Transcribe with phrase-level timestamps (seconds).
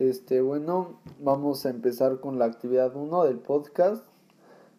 [0.00, 4.04] Este, bueno, vamos a empezar con la actividad 1 del podcast.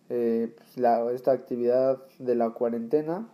[0.09, 3.25] Eh, pues, la, esta actividad de la cuarentena.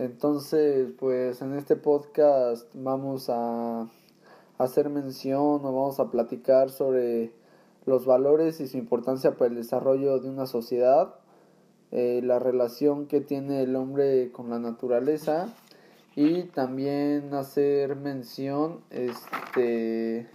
[0.00, 3.86] Entonces, pues en este podcast vamos a
[4.58, 7.30] hacer mención o vamos a platicar sobre
[7.86, 11.14] los valores y su importancia para el desarrollo de una sociedad,
[11.92, 15.54] eh, la relación que tiene el hombre con la naturaleza
[16.16, 20.28] y también hacer mención este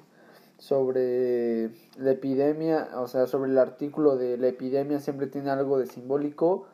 [0.60, 5.88] sobre la epidemia, o sea, sobre el artículo de la epidemia siempre tiene algo de
[5.88, 6.68] simbólico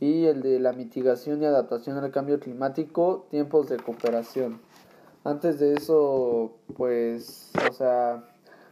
[0.00, 4.60] y el de la mitigación y adaptación al cambio climático, tiempos de cooperación.
[5.24, 8.24] Antes de eso, pues, o sea,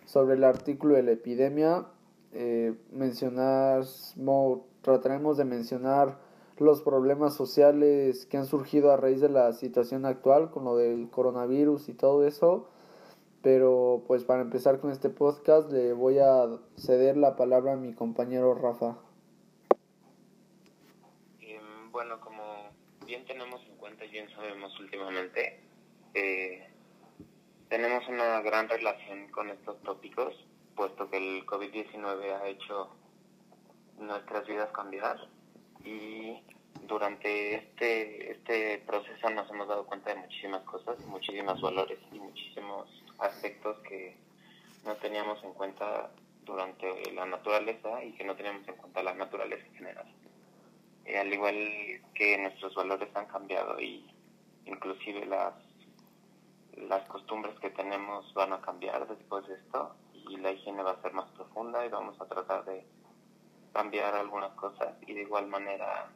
[0.07, 1.87] sobre el artículo de la epidemia,
[2.33, 3.85] eh, mencionar,
[4.83, 6.19] trataremos de mencionar
[6.59, 11.09] los problemas sociales que han surgido a raíz de la situación actual con lo del
[11.11, 12.69] coronavirus y todo eso.
[13.43, 17.95] Pero pues para empezar con este podcast le voy a ceder la palabra a mi
[17.95, 18.99] compañero Rafa.
[21.41, 22.71] Em, bueno, como
[23.07, 25.61] bien tenemos en cuenta y bien sabemos últimamente,
[26.15, 26.69] eh,
[27.69, 30.35] tenemos una gran relación con estos tópicos,
[30.75, 32.91] puesto que el COVID-19 ha hecho
[33.99, 35.19] nuestras vidas cambiar
[35.85, 36.43] y
[36.87, 43.00] durante este, este proceso nos hemos dado cuenta de muchísimas cosas, muchísimos valores y muchísimos
[43.21, 44.17] aspectos que
[44.85, 46.11] no teníamos en cuenta
[46.45, 50.15] durante la naturaleza y que no teníamos en cuenta la naturaleza en general.
[51.05, 51.57] Eh, al igual
[52.15, 54.07] que nuestros valores han cambiado y
[54.67, 55.55] inclusive las
[56.89, 59.95] las costumbres que tenemos van a cambiar después de esto
[60.29, 62.85] y la higiene va a ser más profunda y vamos a tratar de
[63.73, 66.09] cambiar algunas cosas y de igual manera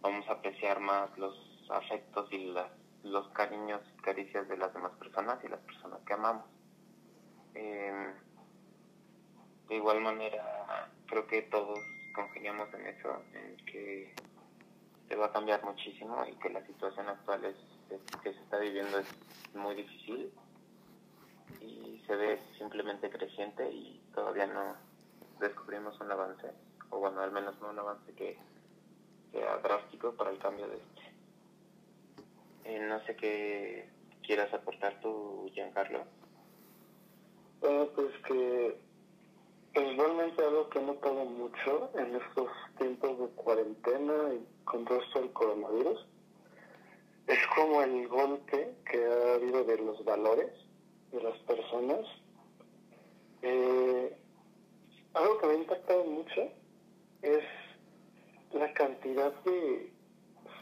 [0.00, 1.34] vamos a apreciar más los
[1.70, 2.70] afectos y las,
[3.04, 6.46] los cariños y caricias de las demás personas y las personas que amamos.
[7.54, 8.12] Em,
[9.68, 11.78] de igual manera creo que todos
[12.14, 14.14] congeniamos en eso, en que
[15.08, 17.56] se va a cambiar muchísimo y que la situación actual es
[18.22, 19.06] que se está viviendo es
[19.54, 20.32] muy difícil
[21.60, 24.76] y se ve simplemente creciente y todavía no
[25.40, 26.50] descubrimos un avance,
[26.90, 28.38] o bueno, al menos no un avance que
[29.32, 30.78] sea drástico para el cambio de.
[32.64, 33.88] Eh, no sé qué
[34.22, 36.04] quieras aportar tú, Giancarlo.
[37.60, 38.78] Bueno, pues que
[39.74, 42.48] principalmente algo que he notado mucho en estos
[42.78, 46.06] tiempos de cuarentena y con todo esto del coronavirus
[47.26, 50.52] es como el golpe que ha habido de los valores
[51.12, 52.06] de las personas.
[53.42, 54.16] Eh,
[55.12, 56.50] algo que me ha impactado mucho
[57.22, 57.44] es
[58.52, 59.92] la cantidad de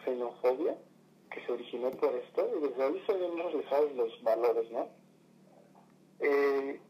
[0.04, 0.76] xenofobia
[1.32, 4.88] que se originó por esto, y desde ahí se ven reflejados los valores, ¿no?
[6.20, 6.80] Eh,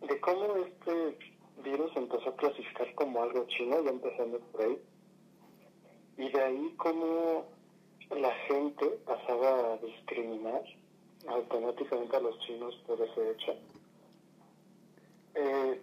[0.00, 1.18] de cómo este
[1.62, 4.78] virus empezó a clasificar como algo chino, ya empezando por ahí,
[6.16, 7.44] y de ahí cómo
[8.10, 10.62] la gente pasaba a discriminar
[11.26, 13.54] automáticamente a los chinos por ese hecho.
[15.34, 15.80] Eh,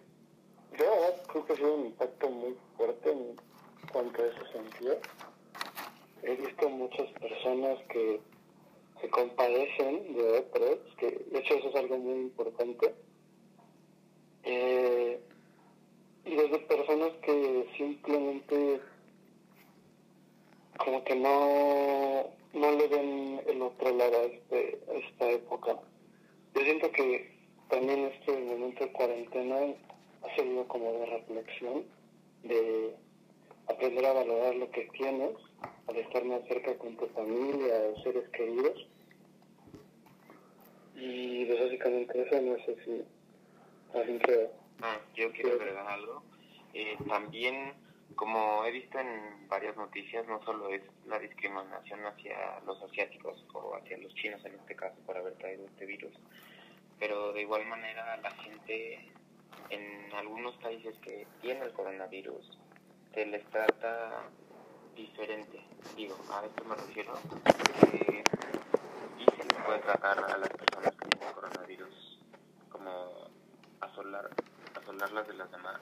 [0.78, 0.86] yo
[1.28, 3.36] creo que ha sido un impacto muy fuerte en
[3.92, 4.98] cuanto a ese sentido.
[6.28, 8.20] He visto muchas personas que
[9.00, 12.96] se compadecen de otros, que de hecho eso es algo muy importante.
[14.44, 15.20] Eh,
[16.26, 18.80] y desde personas que simplemente
[20.78, 25.80] como que no, no le ven el otro lado a, este, esta época.
[26.54, 27.32] Yo siento que
[27.70, 29.58] también este momento de cuarentena
[30.24, 31.86] ha servido como de reflexión,
[32.44, 32.96] de
[33.68, 35.36] aprender a valorar lo que tienes,
[35.88, 38.88] al estar más cerca con tu familia o seres queridos.
[40.96, 44.52] Y pues, básicamente eso, no sé si alguien creo.
[44.82, 46.24] Ah, yo quiero agregar algo.
[46.74, 47.74] Eh, también
[48.16, 53.76] como he visto en varias noticias, no solo es la discriminación hacia los asiáticos o
[53.76, 56.14] hacia los chinos en este caso por haber traído este virus,
[57.00, 59.12] pero de igual manera la gente
[59.70, 62.58] en algunos países que tiene el coronavirus
[63.14, 64.30] se les trata
[64.96, 65.62] diferente.
[65.96, 67.14] Digo, a esto me refiero
[67.82, 68.24] que
[69.20, 72.20] y se les puede tratar a las personas que tienen coronavirus
[72.70, 73.30] como
[73.82, 74.30] asolar,
[74.76, 75.82] asolarlas de las demás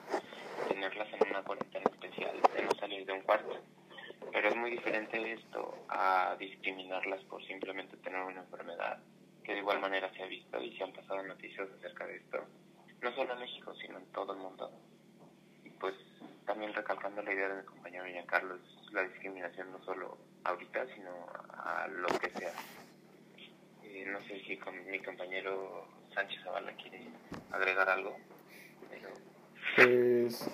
[0.68, 3.56] tenerlas en una cuarentena especial, de no salir de un cuarto.
[4.32, 8.98] Pero es muy diferente esto a discriminarlas por simplemente tener una enfermedad,
[9.42, 12.44] que de igual manera se ha visto y se han pasado noticias acerca de esto,
[13.02, 14.70] no solo en México, sino en todo el mundo.
[15.64, 15.94] Y pues
[16.46, 21.10] también recalcando la idea de mi compañero Giancarlo, es la discriminación no solo ahorita, sino
[21.52, 22.52] a lo que sea.
[23.82, 24.58] Eh, no sé si
[24.90, 27.02] mi compañero Sánchez Zavala quiere
[27.50, 28.16] agregar algo.
[29.76, 30.48] pues,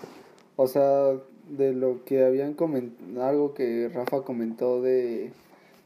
[0.56, 1.16] o sea,
[1.48, 5.32] de lo que habían comentado, algo que Rafa comentó de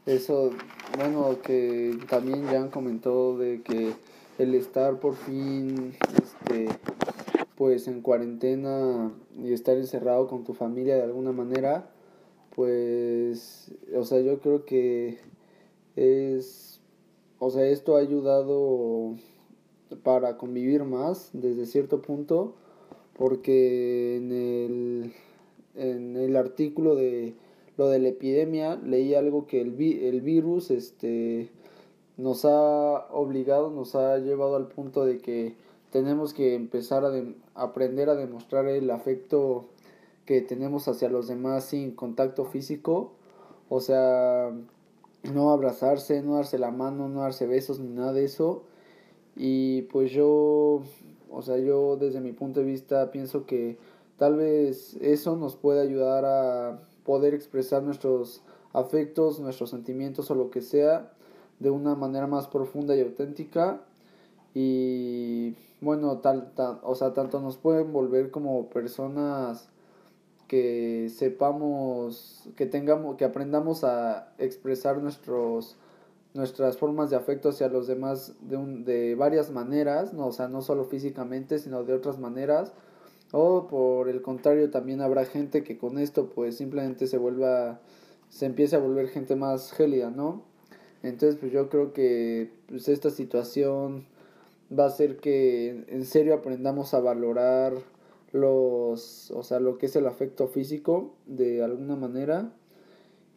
[0.05, 0.51] eso,
[0.97, 3.93] bueno, que también ya comentó de que
[4.37, 6.67] el estar por fin, este,
[7.55, 11.89] pues en cuarentena y estar encerrado con tu familia de alguna manera,
[12.55, 15.17] pues, o sea, yo creo que
[15.97, 16.79] es,
[17.39, 19.15] o sea, esto ha ayudado
[20.03, 22.53] para convivir más desde cierto punto,
[23.17, 25.13] porque en el,
[25.75, 27.33] en el artículo de
[27.77, 31.49] lo de la epidemia leí algo que el, el virus, este,
[32.15, 35.55] nos ha obligado, nos ha llevado al punto de que
[35.91, 37.11] tenemos que empezar a
[37.53, 39.65] aprender a demostrar el afecto
[40.25, 43.11] que tenemos hacia los demás sin contacto físico,
[43.69, 44.51] o sea,
[45.23, 48.63] no abrazarse, no darse la mano, no darse besos ni nada de eso.
[49.35, 50.81] Y pues yo,
[51.31, 53.77] o sea, yo desde mi punto de vista pienso que
[54.17, 58.41] tal vez eso nos puede ayudar a poder expresar nuestros
[58.73, 61.11] afectos, nuestros sentimientos o lo que sea
[61.59, 63.81] de una manera más profunda y auténtica
[64.53, 66.51] y bueno tal,
[66.83, 69.69] o sea tanto nos pueden volver como personas
[70.47, 75.77] que sepamos que tengamos que aprendamos a expresar nuestros
[76.35, 80.49] nuestras formas de afecto hacia los demás de, un, de varias maneras, no, o sea,
[80.49, 82.73] no solo físicamente, sino de otras maneras.
[83.31, 87.79] O por el contrario, también habrá gente que con esto pues simplemente se vuelva,
[88.29, 90.43] se empiece a volver gente más gélida, ¿no?
[91.03, 94.05] Entonces, pues yo creo que pues, esta situación
[94.77, 97.73] va a hacer que en serio aprendamos a valorar
[98.35, 102.51] los, o sea, lo que es el afecto físico de alguna manera.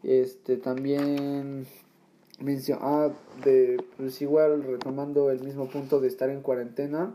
[0.03, 1.67] Este también
[2.41, 3.11] mencionó, ah,
[3.45, 7.15] de, pues igual retomando el mismo punto de estar en cuarentena,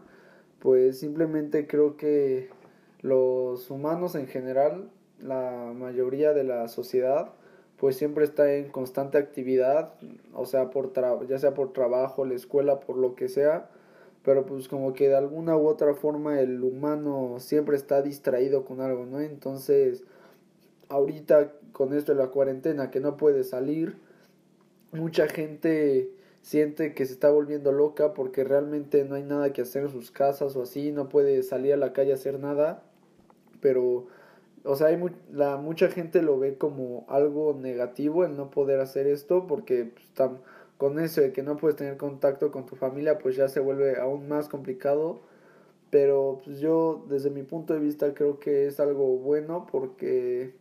[0.60, 2.50] pues simplemente creo que
[3.02, 4.90] los humanos en general,
[5.20, 7.34] la mayoría de la sociedad,
[7.78, 9.94] pues siempre está en constante actividad,
[10.34, 10.94] o sea, por
[11.28, 13.70] ya sea por trabajo, la escuela, por lo que sea,
[14.24, 18.82] pero pues como que de alguna u otra forma el humano siempre está distraído con
[18.82, 19.20] algo, ¿no?
[19.20, 20.04] Entonces,
[20.90, 23.98] ahorita con esto de la cuarentena que no puede salir,
[24.92, 26.10] mucha gente
[26.42, 30.12] siente que se está volviendo loca porque realmente no hay nada que hacer en sus
[30.12, 32.84] casas o así, no puede salir a la calle a hacer nada,
[33.60, 34.08] pero
[34.66, 39.08] o sea, hay la, mucha gente lo ve como algo negativo el no poder hacer
[39.08, 40.30] esto porque pues,
[40.78, 44.00] con eso de que no puedes tener contacto con tu familia pues ya se vuelve
[44.00, 45.22] aún más complicado.
[45.90, 50.54] Pero pues yo desde mi punto de vista creo que es algo bueno porque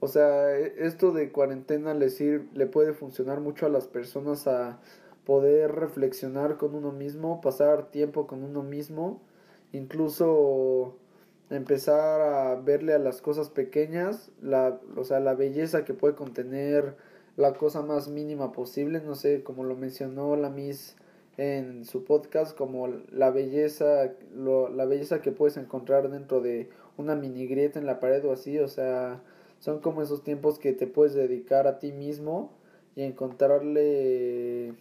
[0.00, 2.08] o sea e, esto de cuarentena le,
[2.54, 4.80] le puede funcionar mucho a las personas a
[5.26, 9.20] poder reflexionar con uno mismo pasar tiempo con uno mismo
[9.72, 10.96] incluso
[11.50, 16.96] empezar a verle a las cosas pequeñas, la, o sea, la belleza que puede contener
[17.36, 20.96] la cosa más mínima posible, no sé, como lo mencionó la Miss
[21.36, 27.16] en su podcast, como la belleza, lo, la belleza que puedes encontrar dentro de una
[27.16, 29.20] mini grieta en la pared o así, o sea,
[29.58, 32.52] son como esos tiempos que te puedes dedicar a ti mismo
[32.94, 34.74] y encontrarle,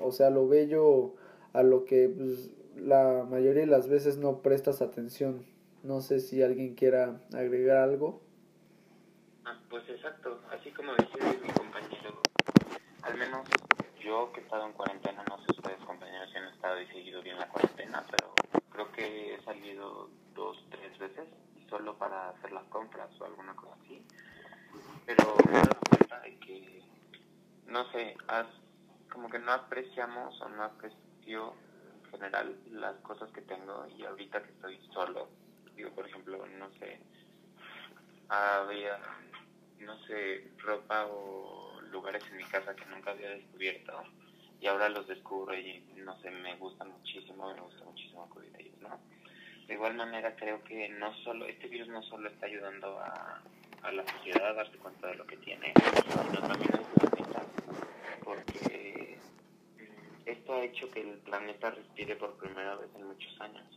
[0.00, 1.14] o sea, lo bello
[1.52, 5.44] a lo que pues, la mayoría de las veces no prestas atención.
[5.82, 8.20] No sé si alguien quiera agregar algo.
[9.46, 12.20] Ah, pues exacto, así como decía mi compañero,
[13.02, 13.46] al menos
[14.02, 17.22] yo que he estado en cuarentena, no sé ustedes compañeros si han estado y seguido
[17.22, 21.28] bien la cuarentena, pero creo que he salido dos, tres veces
[21.70, 24.04] solo para hacer las compras o alguna cosa así.
[25.06, 26.82] Pero me he dado cuenta de que,
[27.66, 28.16] no sé,
[29.12, 31.54] como que no apreciamos o no aprecio
[32.04, 35.28] en general las cosas que tengo y ahorita que estoy solo
[35.76, 36.98] digo, por ejemplo, no sé,
[38.28, 38.98] había,
[39.80, 44.02] no sé, ropa o lugares en mi casa que nunca había descubierto
[44.60, 48.60] y ahora los descubro y, no sé, me gustan muchísimo, me gusta muchísimo acudir a
[48.60, 48.98] ellos, ¿no?
[49.66, 53.42] De igual manera creo que no solo, este virus no solo está ayudando a,
[53.82, 57.46] a la sociedad a darse cuenta de lo que tiene, sino también a los planetas,
[58.24, 59.18] porque
[60.24, 63.76] esto ha hecho que el planeta respire por primera vez en muchos años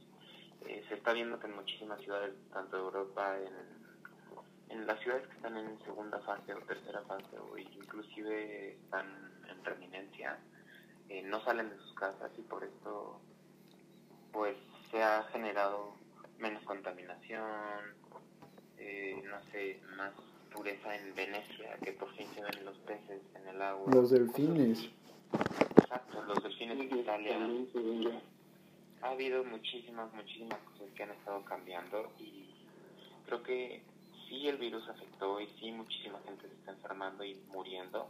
[0.67, 3.88] eh, se está viendo que en muchísimas ciudades, tanto de Europa, en
[4.89, 9.05] las ciudades que están en segunda fase o tercera fase, o inclusive están
[9.47, 10.39] en reminencia,
[11.09, 13.21] eh, no salen de sus casas y por esto
[14.31, 14.57] pues
[14.89, 15.93] se ha generado
[16.39, 17.43] menos contaminación,
[18.79, 20.11] eh, no sé, más
[20.51, 23.93] pureza en Venecia, que por fin se ven los peces en el agua.
[23.93, 24.89] Los delfines.
[25.77, 27.37] Exacto, los delfines de Italia
[29.03, 32.49] ha habido muchísimas, muchísimas cosas que han estado cambiando y
[33.27, 33.83] creo que
[34.29, 38.07] sí el virus afectó y sí muchísima gente se está enfermando y muriendo,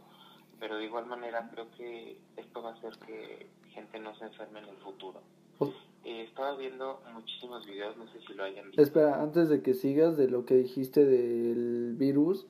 [0.60, 4.60] pero de igual manera creo que esto va a hacer que gente no se enferme
[4.60, 5.20] en el futuro.
[5.58, 5.72] Pues
[6.04, 8.80] Eh, estaba viendo muchísimos videos, no sé si lo hayan visto.
[8.80, 12.46] Espera, antes de que sigas de lo que dijiste del virus,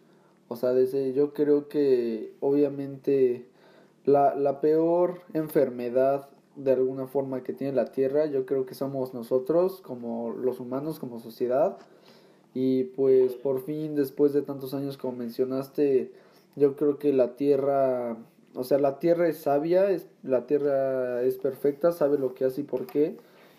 [0.46, 3.48] o sea, desde yo creo que obviamente
[4.04, 9.14] la, la peor enfermedad de alguna forma que tiene la Tierra, yo creo que somos
[9.14, 11.78] nosotros, como los humanos, como sociedad.
[12.54, 16.10] Y pues por fin, después de tantos años como mencionaste,
[16.56, 18.16] yo creo que la Tierra,
[18.54, 22.62] o sea, la Tierra es sabia, es, la Tierra es perfecta, sabe lo que hace
[22.62, 23.16] y por qué.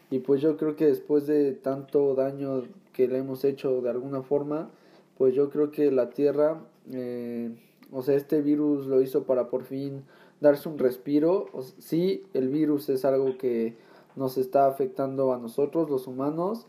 [0.10, 4.22] Y pues yo creo que después de tanto daño que le hemos hecho de alguna
[4.22, 4.70] forma,
[5.18, 7.50] pues yo creo que la Tierra, eh,
[7.92, 10.04] o sea, este virus lo hizo para por fin
[10.42, 11.46] darse un respiro.
[11.54, 13.76] O sí, el virus es algo que
[14.18, 16.68] nos está afectando a nosotros, los humanos,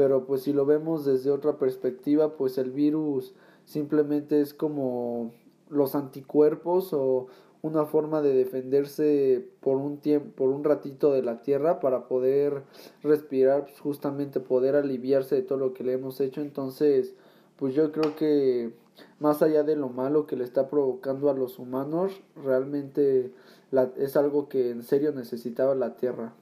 [0.00, 3.34] pero pues si lo vemos desde otra perspectiva, pues el virus
[3.66, 5.34] simplemente es como
[5.68, 7.26] los anticuerpos o
[7.60, 12.62] una forma de defenderse por un tiempo, por un ratito de la tierra para poder
[13.02, 16.40] respirar, pues, justamente poder aliviarse de todo lo que le hemos hecho.
[16.40, 17.12] Entonces,
[17.58, 18.72] pues yo creo que
[19.18, 23.34] más allá de lo malo que le está provocando a los humanos, realmente
[23.70, 26.32] la, es algo que en serio necesitaba la tierra.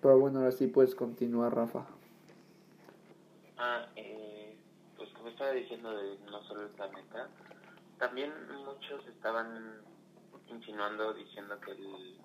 [0.00, 1.84] Pero bueno, ahora sí puedes continuar, Rafa.
[3.64, 4.56] Ah, eh,
[4.96, 7.28] pues como estaba diciendo de no solo el planeta,
[7.96, 8.32] también
[8.64, 9.80] muchos estaban
[10.48, 12.16] insinuando diciendo que el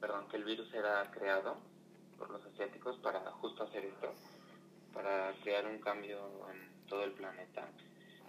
[0.00, 1.56] perdón, que el virus era creado
[2.16, 4.14] por los asiáticos para justo hacer esto,
[4.94, 7.68] para crear un cambio en todo el planeta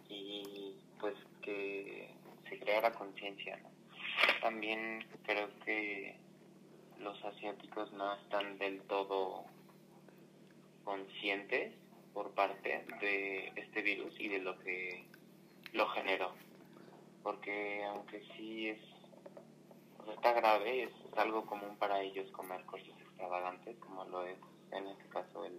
[0.09, 2.15] y pues que
[2.49, 3.57] se creara conciencia.
[3.57, 3.69] ¿no?
[4.41, 6.17] También creo que
[6.97, 9.45] los asiáticos no están del todo
[10.83, 11.73] conscientes
[12.13, 15.05] por parte de este virus y de lo que
[15.73, 16.33] lo generó.
[17.23, 18.79] Porque aunque sí es,
[19.99, 24.37] o sea, está grave, es, algo común para ellos comer cosas extravagantes, como lo es
[24.71, 25.53] en este caso el,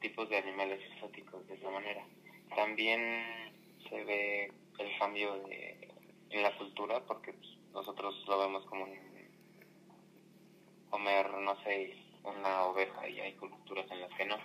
[0.00, 2.04] tipos de animales exóticos de esa manera.
[2.54, 3.24] También
[3.88, 5.88] se ve el cambio de,
[6.30, 8.86] en la cultura, porque pues, nosotros lo vemos como
[10.90, 14.36] comer, no sé, una oveja y hay culturas en las que no.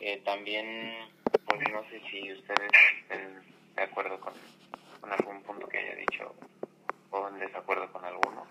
[0.00, 0.94] Eh, también,
[1.46, 2.70] pues no sé si ustedes
[3.02, 3.42] estén
[3.76, 4.32] de acuerdo con,
[5.00, 6.34] con algún punto que haya dicho
[7.10, 8.46] o en desacuerdo con alguno.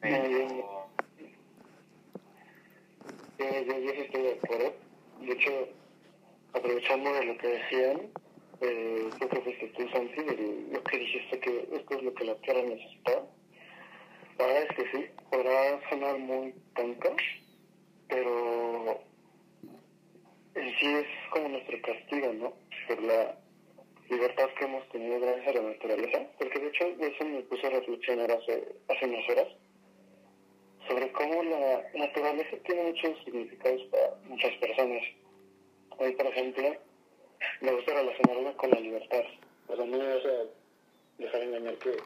[0.00, 0.28] Pero,
[3.38, 4.74] Yo, yo, yo estoy de acuerdo.
[5.20, 5.68] De hecho,
[6.54, 8.10] aprovechando de lo que decían,
[8.60, 10.20] eh, creo que tú, Santi,
[10.72, 13.22] lo que dijiste que esto es lo que la Tierra necesita.
[14.38, 17.14] La verdad es que sí, podrá sonar muy tonto,
[18.12, 19.00] pero
[20.54, 22.52] en sí es como nuestro castigo, ¿no?
[22.86, 23.34] Por la
[24.10, 26.26] libertad que hemos tenido gracias a la naturaleza.
[26.38, 29.48] Porque de hecho, eso me puso a reflexionar hace, unas horas
[30.86, 35.02] sobre cómo la naturaleza tiene muchos significados para muchas personas.
[35.96, 36.76] Hoy, por ejemplo,
[37.62, 39.22] me gusta relacionarla con la libertad.
[39.66, 40.44] Para mí, o sea,
[41.18, 41.96] dejar engañar que,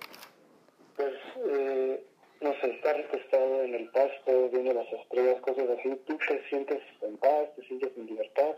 [0.95, 1.15] pues,
[1.51, 2.05] eh,
[2.41, 6.83] no sé, estar recostado en el pasto, viendo las estrellas, cosas así, tú te sientes
[7.03, 8.57] en paz, te sientes en libertad.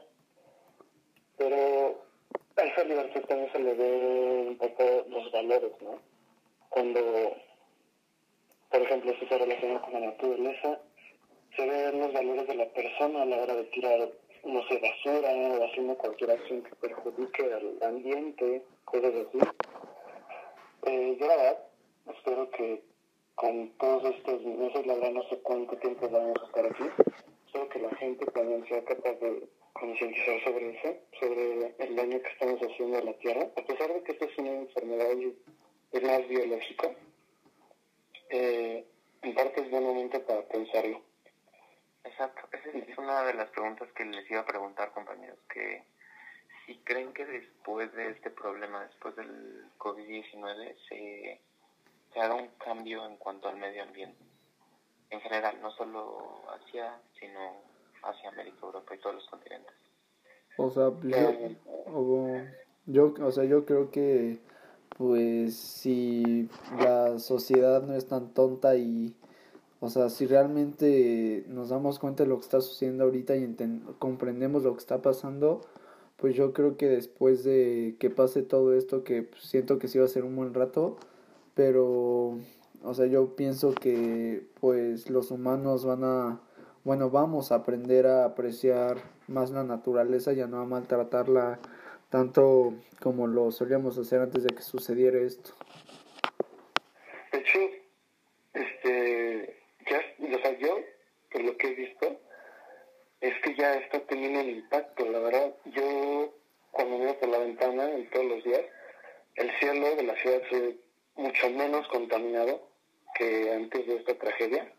[1.37, 2.05] Pero
[2.57, 6.01] a esa libertad también se le ve un poco los valores, ¿no?
[6.71, 7.37] Cuando
[8.71, 10.81] por ejemplo, si se relaciona con la naturaleza,
[11.57, 14.11] se ven los valores de la persona a la hora de tirar,
[14.45, 19.39] no sé, basura o haciendo cualquier acción que perjudique al ambiente, cosas así.
[20.85, 21.59] Eh, yo la verdad
[22.15, 22.83] espero que
[23.39, 26.85] con todos estos meses, la verdad no sé cuánto tiempo vamos a estar aquí,
[27.47, 32.31] espero que la gente también sea capaz de concientizar sobre eso, sobre el daño que
[32.31, 35.15] estamos haciendo a la Tierra, a pesar de que esto es una enfermedad
[36.03, 36.91] más biológica
[38.31, 38.85] eh,
[39.23, 41.01] en parte es buen momento para pensarlo.
[42.05, 45.85] Exacto, esa es una de las preguntas que les iba a preguntar, compañeros, que
[46.67, 51.41] si creen que después de este problema, después del COVID-19, se,
[52.13, 54.19] se haga un cambio en cuanto al medio ambiente,
[55.11, 57.63] en general, no solo Asia, sino
[58.03, 59.75] Asia, América, Europa y todos los continentes.
[60.57, 61.35] O sea, yo,
[61.87, 62.41] o-
[62.87, 64.39] yo, o sea, yo creo que
[64.97, 66.49] pues si
[66.81, 69.15] la sociedad no es tan tonta y
[69.81, 73.55] o sea, si realmente nos damos cuenta de lo que está sucediendo ahorita y
[74.01, 75.61] comprendemos lo que está pasando,
[76.17, 80.07] pues yo creo que después de que pase todo esto, que siento que sí va
[80.07, 80.97] a ser un buen rato,
[81.59, 82.39] pero
[82.85, 86.41] o sea, yo pienso que pues los humanos van a,
[86.85, 91.59] bueno, vamos a aprender a apreciar más la naturaleza y a no a maltratarla
[92.11, 95.51] tanto como lo solíamos hacer antes de que sucediera esto.
[97.33, 97.59] De hecho,
[98.55, 99.57] este,
[99.91, 99.99] ya,
[100.37, 100.79] o sea, yo,
[101.33, 102.21] por lo que he visto,
[103.21, 105.57] es que ya está teniendo un impacto, la verdad.
[105.65, 106.33] Yo,
[106.71, 108.63] cuando miro por la ventana en todos los días,
[109.35, 110.89] el cielo de la ciudad se ve
[111.19, 111.87] mucho menos
[112.19, 112.69] contaminado
[113.15, 114.73] que antes de esta tragedia.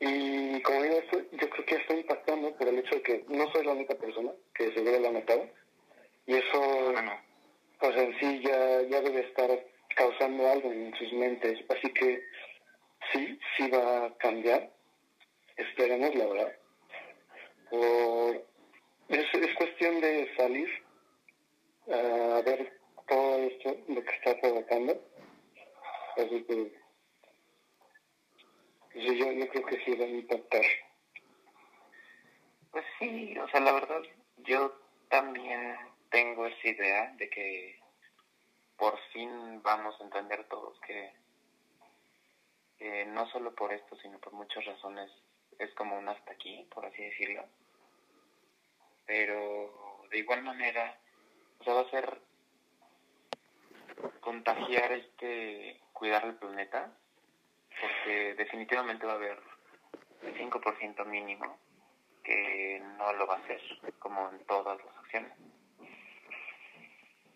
[0.00, 3.50] Y como digo, esto, yo creo que está impactando por el hecho de que no
[3.52, 5.48] soy la única persona que se ve la notado.
[6.26, 6.94] Y eso,
[7.80, 9.50] pues en sí ya, ya debe estar
[9.96, 11.58] causando algo en sus mentes.
[11.68, 12.22] Así que
[13.12, 14.70] sí, sí va a cambiar.
[15.56, 16.52] Esperemos, la verdad.
[17.70, 18.44] Por,
[19.08, 20.68] es, es cuestión de salir
[21.90, 22.72] a ver
[23.08, 25.00] todo esto, lo que está provocando.
[26.18, 26.72] Así que
[28.92, 30.64] sí, yo, yo creo que sí va a impactar.
[32.72, 34.02] Pues sí, o sea, la verdad,
[34.38, 34.72] yo
[35.08, 35.76] también
[36.10, 37.80] tengo esa idea de que
[38.76, 41.12] por fin vamos a entender todos que
[43.06, 45.10] no solo por esto, sino por muchas razones
[45.58, 47.44] es como un hasta aquí, por así decirlo.
[49.06, 50.98] Pero de igual manera,
[51.60, 52.20] o sea, va a ser
[54.20, 56.92] contagiar este, cuidar el planeta,
[57.80, 59.38] porque definitivamente va a haber
[60.22, 61.58] el 5% mínimo
[62.22, 63.60] que no lo va a hacer,
[63.98, 65.32] como en todas las acciones.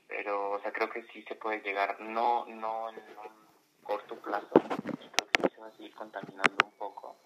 [0.07, 4.49] Pero, o sea, creo que sí se puede llegar, no, no en un corto plazo,
[4.53, 7.17] creo que sí se va a seguir contaminando un poco,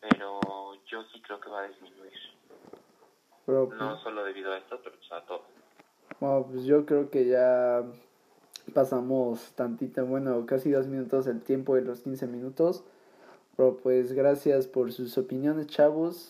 [0.00, 0.40] pero
[0.86, 2.12] yo sí creo que va a disminuir.
[3.44, 5.44] Pero, No solo debido a esto, pero pues, a todo.
[6.20, 7.82] Bueno, pues yo creo que ya
[8.78, 12.84] pasamos tantito, bueno, casi dos minutos el tiempo de los 15 minutos.
[13.56, 16.26] Pero pues gracias por sus opiniones, chavos.